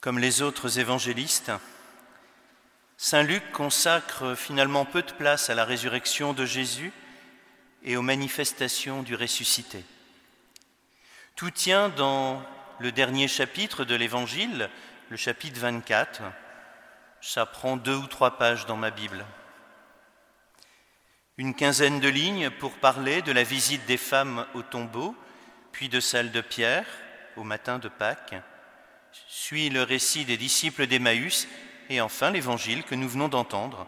[0.00, 1.50] Comme les autres évangélistes,
[2.96, 6.92] Saint Luc consacre finalement peu de place à la résurrection de Jésus
[7.82, 9.84] et aux manifestations du ressuscité.
[11.34, 12.44] Tout tient dans
[12.78, 14.70] le dernier chapitre de l'Évangile,
[15.08, 16.22] le chapitre 24.
[17.20, 19.24] Ça prend deux ou trois pages dans ma Bible.
[21.38, 25.16] Une quinzaine de lignes pour parler de la visite des femmes au tombeau,
[25.72, 26.86] puis de celle de Pierre
[27.36, 28.36] au matin de Pâques.
[29.28, 31.48] Suit le récit des disciples d'Emmaüs
[31.88, 33.86] et enfin l'Évangile que nous venons d'entendre,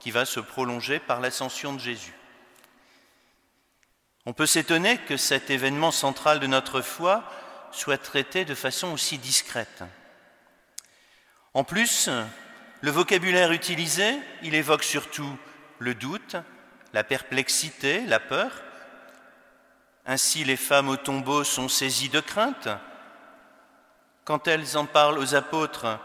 [0.00, 2.14] qui va se prolonger par l'ascension de Jésus.
[4.24, 7.24] On peut s'étonner que cet événement central de notre foi
[7.70, 9.84] soit traité de façon aussi discrète.
[11.54, 12.10] En plus,
[12.80, 15.38] le vocabulaire utilisé, il évoque surtout
[15.78, 16.36] le doute,
[16.92, 18.50] la perplexité, la peur.
[20.06, 22.68] Ainsi, les femmes au tombeau sont saisies de crainte.
[24.26, 26.00] Quand elles en parlent aux apôtres,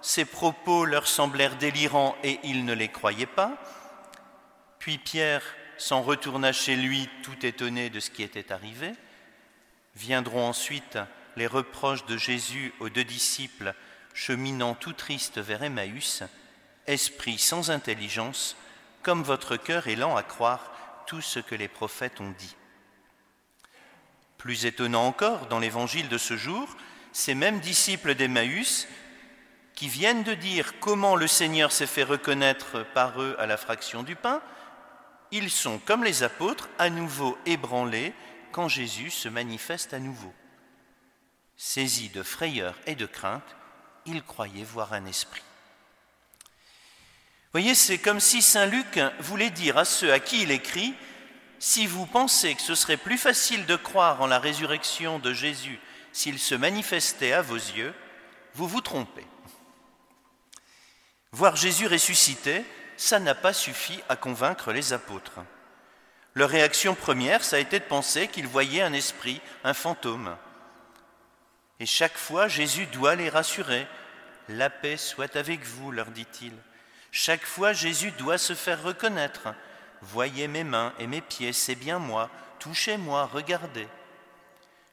[0.00, 3.58] ces propos leur semblèrent délirants et ils ne les croyaient pas.
[4.78, 5.42] Puis Pierre
[5.76, 8.92] s'en retourna chez lui tout étonné de ce qui était arrivé.
[9.96, 10.98] Viendront ensuite
[11.34, 13.74] les reproches de Jésus aux deux disciples
[14.12, 16.22] cheminant tout tristes vers Emmaüs,
[16.86, 18.56] esprit sans intelligence,
[19.02, 20.70] comme votre cœur est lent à croire
[21.08, 22.54] tout ce que les prophètes ont dit.
[24.38, 26.68] Plus étonnant encore, dans l'évangile de ce jour,
[27.14, 28.88] ces mêmes disciples d'Emmaüs
[29.74, 34.02] qui viennent de dire comment le Seigneur s'est fait reconnaître par eux à la fraction
[34.02, 34.42] du pain,
[35.30, 38.12] ils sont, comme les apôtres, à nouveau ébranlés
[38.50, 40.34] quand Jésus se manifeste à nouveau.
[41.56, 43.56] Saisis de frayeur et de crainte,
[44.06, 45.42] ils croyaient voir un esprit.
[47.52, 50.94] Voyez, c'est comme si Saint Luc voulait dire à ceux à qui il écrit,
[51.60, 55.78] si vous pensez que ce serait plus facile de croire en la résurrection de Jésus
[56.14, 57.92] s'il se manifestait à vos yeux,
[58.54, 59.26] vous vous trompez.
[61.32, 62.64] Voir Jésus ressuscité,
[62.96, 65.40] ça n'a pas suffi à convaincre les apôtres.
[66.34, 70.36] Leur réaction première, ça a été de penser qu'ils voyaient un esprit, un fantôme.
[71.80, 73.88] Et chaque fois, Jésus doit les rassurer.
[74.48, 76.52] La paix soit avec vous, leur dit-il.
[77.10, 79.48] Chaque fois, Jésus doit se faire reconnaître.
[80.00, 82.30] Voyez mes mains et mes pieds, c'est bien moi.
[82.60, 83.88] Touchez-moi, regardez.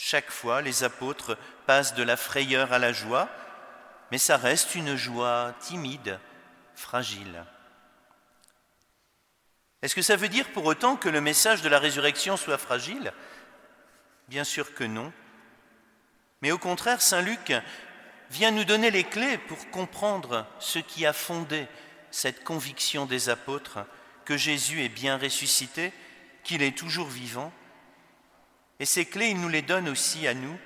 [0.00, 1.36] Chaque fois, les apôtres
[1.66, 3.28] passent de la frayeur à la joie,
[4.12, 6.20] mais ça reste une joie timide,
[6.76, 7.44] fragile.
[9.82, 13.12] Est-ce que ça veut dire pour autant que le message de la résurrection soit fragile?
[14.28, 15.12] Bien sûr que non.
[16.42, 17.52] Mais au contraire, Saint Luc
[18.30, 21.66] vient nous donner les clés pour comprendre ce qui a fondé
[22.12, 23.80] cette conviction des apôtres
[24.24, 25.92] que Jésus est bien ressuscité,
[26.44, 27.52] qu'il est toujours vivant.
[28.80, 30.58] Et ces clés, il nous les donne aussi à nous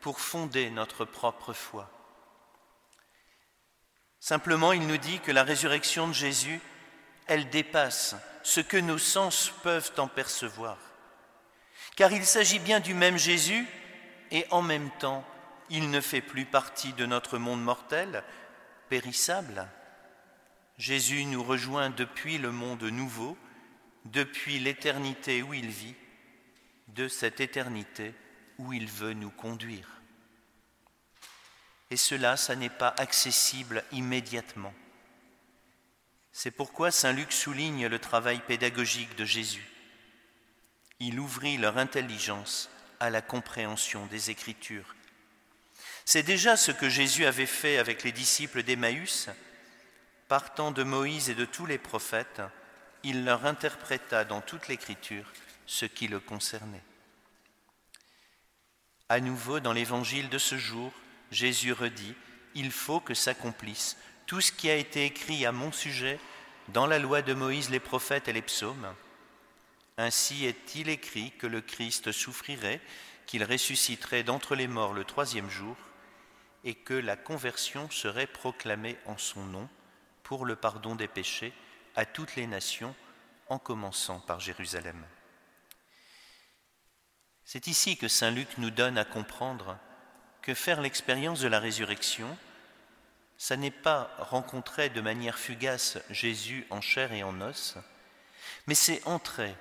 [0.00, 1.90] pour fonder notre propre foi.
[4.20, 6.60] Simplement, il nous dit que la résurrection de Jésus,
[7.26, 10.78] elle dépasse ce que nos sens peuvent en percevoir.
[11.96, 13.66] Car il s'agit bien du même Jésus
[14.30, 15.24] et en même temps,
[15.70, 18.24] il ne fait plus partie de notre monde mortel,
[18.88, 19.68] périssable.
[20.78, 23.36] Jésus nous rejoint depuis le monde nouveau,
[24.04, 25.94] depuis l'éternité où il vit,
[26.94, 28.14] de cette éternité
[28.58, 29.88] où il veut nous conduire.
[31.90, 34.74] Et cela, ça n'est pas accessible immédiatement.
[36.32, 39.68] C'est pourquoi Saint Luc souligne le travail pédagogique de Jésus.
[41.00, 42.70] Il ouvrit leur intelligence
[43.00, 44.94] à la compréhension des Écritures.
[46.04, 49.28] C'est déjà ce que Jésus avait fait avec les disciples d'Emmaüs.
[50.28, 52.40] Partant de Moïse et de tous les prophètes,
[53.02, 55.26] il leur interpréta dans toute l'Écriture
[55.72, 56.84] ce qui le concernait.
[59.08, 60.92] À nouveau, dans l'évangile de ce jour,
[61.30, 62.14] Jésus redit,
[62.54, 63.96] Il faut que s'accomplisse
[64.26, 66.20] tout ce qui a été écrit à mon sujet
[66.68, 68.94] dans la loi de Moïse, les prophètes et les psaumes.
[69.96, 72.82] Ainsi est-il écrit que le Christ souffrirait,
[73.24, 75.76] qu'il ressusciterait d'entre les morts le troisième jour,
[76.64, 79.68] et que la conversion serait proclamée en son nom
[80.22, 81.54] pour le pardon des péchés
[81.96, 82.94] à toutes les nations,
[83.48, 85.02] en commençant par Jérusalem.
[87.52, 89.76] C'est ici que Saint Luc nous donne à comprendre
[90.40, 92.34] que faire l'expérience de la résurrection,
[93.36, 97.76] ça n'est pas rencontrer de manière fugace Jésus en chair et en os,
[98.66, 99.54] mais c'est entrer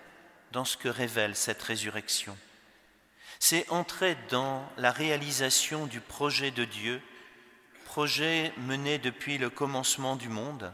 [0.53, 2.38] dans ce que révèle cette résurrection.
[3.41, 7.01] C'est entrer dans la réalisation du projet de Dieu,
[7.83, 10.73] projet mené depuis le commencement du monde,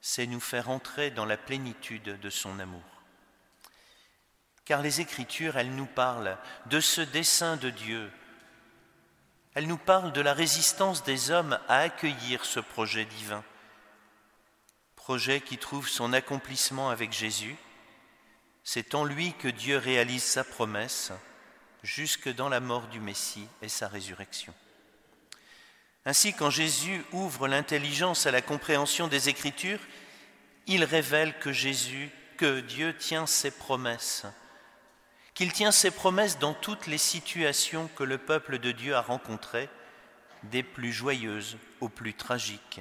[0.00, 2.91] c'est nous faire entrer dans la plénitude de son amour.
[4.64, 8.10] Car les Écritures, elles nous parlent de ce dessein de Dieu
[9.54, 13.44] Elle nous parle de la résistance des hommes à accueillir ce projet divin,
[14.96, 17.56] projet qui trouve son accomplissement avec Jésus.
[18.64, 21.12] C'est en lui que Dieu réalise sa promesse
[21.82, 24.54] jusque dans la mort du Messie et sa résurrection.
[26.04, 29.80] Ainsi, quand Jésus ouvre l'intelligence à la compréhension des Écritures,
[30.66, 34.24] il révèle que Jésus, que Dieu tient ses promesses,
[35.34, 39.68] qu'il tient ses promesses dans toutes les situations que le peuple de Dieu a rencontrées,
[40.44, 42.80] des plus joyeuses aux plus tragiques.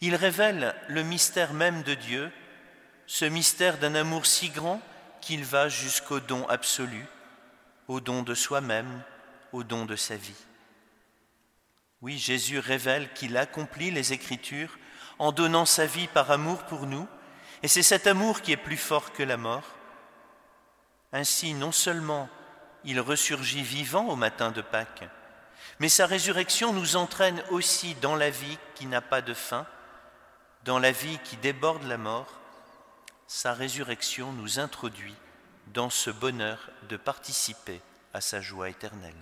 [0.00, 2.30] Il révèle le mystère même de Dieu,
[3.06, 4.80] ce mystère d'un amour si grand
[5.20, 7.04] qu'il va jusqu'au don absolu,
[7.88, 9.02] au don de soi-même,
[9.52, 10.44] au don de sa vie.
[12.00, 14.78] Oui, Jésus révèle qu'il accomplit les Écritures
[15.18, 17.08] en donnant sa vie par amour pour nous,
[17.62, 19.77] et c'est cet amour qui est plus fort que la mort.
[21.12, 22.28] Ainsi, non seulement
[22.84, 25.08] il ressurgit vivant au matin de Pâques,
[25.80, 29.66] mais sa résurrection nous entraîne aussi dans la vie qui n'a pas de fin,
[30.64, 32.32] dans la vie qui déborde la mort.
[33.26, 35.14] Sa résurrection nous introduit
[35.68, 37.80] dans ce bonheur de participer
[38.14, 39.14] à sa joie éternelle.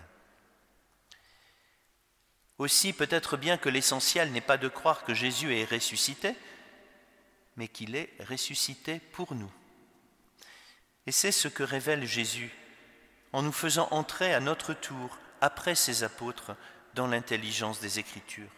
[2.59, 6.35] Aussi peut-être bien que l'essentiel n'est pas de croire que Jésus est ressuscité,
[7.57, 9.53] mais qu'il est ressuscité pour nous.
[11.07, 12.53] Et c'est ce que révèle Jésus
[13.33, 16.57] en nous faisant entrer à notre tour, après ses apôtres,
[16.95, 18.51] dans l'intelligence des Écritures.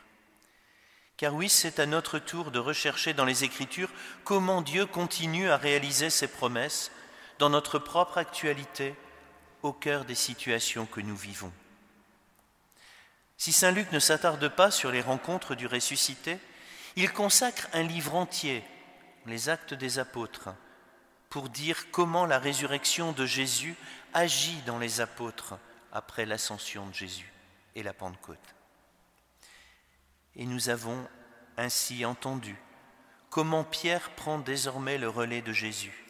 [1.16, 3.90] Car oui, c'est à notre tour de rechercher dans les Écritures
[4.22, 6.92] comment Dieu continue à réaliser ses promesses
[7.40, 8.94] dans notre propre actualité,
[9.62, 11.52] au cœur des situations que nous vivons.
[13.36, 16.38] Si Saint Luc ne s'attarde pas sur les rencontres du ressuscité,
[16.94, 18.62] il consacre un livre entier,
[19.26, 20.50] les actes des apôtres,
[21.30, 23.74] pour dire comment la résurrection de Jésus
[24.14, 25.58] agit dans les apôtres
[25.92, 27.32] après l'ascension de Jésus
[27.74, 28.38] et la Pentecôte.
[30.36, 31.06] Et nous avons
[31.56, 32.56] ainsi entendu
[33.30, 36.04] comment Pierre prend désormais le relais de Jésus.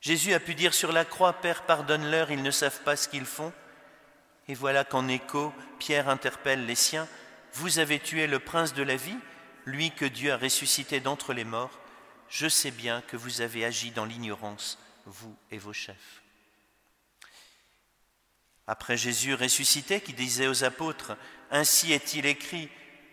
[0.00, 3.26] Jésus a pu dire sur la croix, Père, pardonne-leur, ils ne savent pas ce qu'ils
[3.26, 3.52] font.
[4.48, 7.06] Et voilà qu'en écho, Pierre interpelle les siens,
[7.52, 9.18] Vous avez tué le prince de la vie,
[9.66, 11.79] lui que Dieu a ressuscité d'entre les morts.
[12.30, 16.22] Je sais bien que vous avez agi dans l'ignorance, vous et vos chefs.
[18.68, 21.16] Après Jésus ressuscité qui disait aux apôtres,
[21.50, 22.70] Ainsi est-il écrit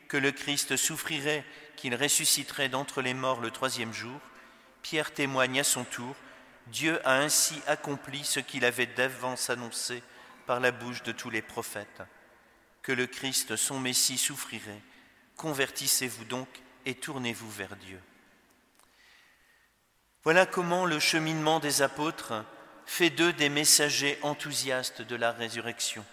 [0.08, 1.44] que le Christ souffrirait,
[1.76, 4.20] qu'il ressusciterait d'entre les morts le troisième jour,
[4.84, 6.16] Pierre témoigne à son tour,
[6.68, 10.04] Dieu a ainsi accompli ce qu'il avait d'avance annoncé
[10.46, 12.04] par la bouche de tous les prophètes,
[12.84, 14.82] que le Christ, son Messie, souffrirait.
[15.38, 16.48] Convertissez-vous donc
[16.86, 18.00] et tournez-vous vers Dieu.
[20.28, 22.34] Voilà comment le cheminement des apôtres
[22.86, 26.04] fait d'eux des messagers enthousiastes de la résurrection.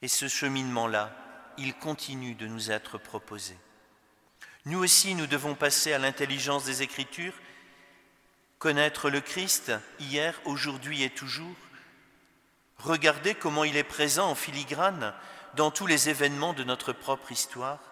[0.00, 1.14] Et ce cheminement-là,
[1.58, 3.58] il continue de nous être proposé.
[4.64, 7.34] Nous aussi, nous devons passer à l'intelligence des Écritures,
[8.58, 11.56] connaître le Christ hier, aujourd'hui et toujours,
[12.78, 15.12] Regardez comment il est présent en filigrane
[15.56, 17.89] dans tous les événements de notre propre histoire,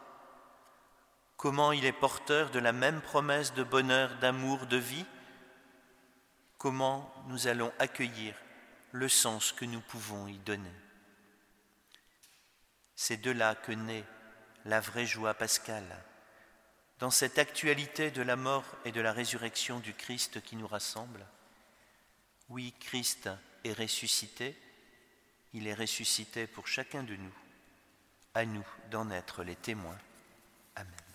[1.39, 5.07] comment il est porteur de la même promesse de bonheur, d'amour, de vie,
[6.59, 8.35] comment nous allons accueillir
[8.91, 10.75] le sens que nous pouvons y donner?
[12.97, 14.05] C'est de là que naît
[14.65, 16.05] la vraie joie pascale,
[16.99, 21.25] dans cette actualité de la mort et de la résurrection du Christ qui nous rassemble.
[22.49, 23.31] Oui, Christ
[23.63, 24.57] est ressuscité,
[25.53, 27.35] il est ressuscité pour chacun de nous.
[28.35, 29.99] À nous d'en être les témoins.
[30.75, 31.08] Amen.